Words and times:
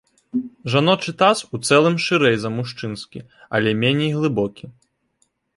Жаночы 0.75 1.11
таз 1.21 1.39
ў 1.53 1.69
цэлым 1.69 1.95
шырэй 2.05 2.35
за 2.45 2.49
мужчынскі, 2.57 3.19
але 3.59 3.69
меней 3.85 4.11
глыбокі. 4.19 4.65